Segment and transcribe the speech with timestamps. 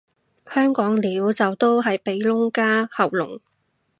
[0.49, 3.39] 香港撩就都係鼻窿加喉嚨